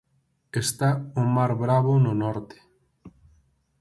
[0.63, 0.89] Está
[1.21, 2.57] o mar bravo no norte.